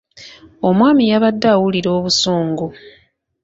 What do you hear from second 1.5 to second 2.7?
awulira obusungu.